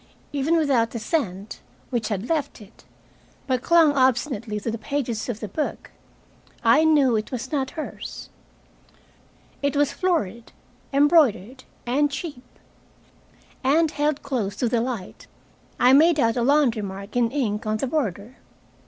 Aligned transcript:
Even 0.33 0.55
without 0.57 0.89
the 0.89 0.97
scent, 0.99 1.59
which 1.91 2.07
had 2.07 2.27
left 2.27 2.59
it, 2.59 2.85
but 3.45 3.61
clung 3.61 3.91
obstinately 3.93 4.59
to 4.59 4.71
the 4.71 4.79
pages 4.79 5.29
of 5.29 5.41
the 5.41 5.47
book, 5.47 5.91
I 6.63 6.83
knew 6.83 7.15
it 7.17 7.31
was 7.31 7.51
not 7.51 7.77
hers. 7.77 8.29
It 9.61 9.75
was 9.75 9.91
florid, 9.91 10.53
embroidered, 10.91 11.65
and 11.85 12.09
cheap. 12.09 12.41
And 13.63 13.91
held 13.91 14.23
close 14.23 14.55
to 14.55 14.67
the 14.67 14.81
light, 14.81 15.27
I 15.79 15.93
made 15.93 16.19
out 16.19 16.35
a 16.35 16.41
laundry 16.41 16.81
mark 16.81 17.15
in 17.15 17.29
ink 17.29 17.67
on 17.67 17.77
the 17.77 17.85
border. 17.85 18.37